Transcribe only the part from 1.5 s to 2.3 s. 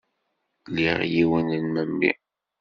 n memmi.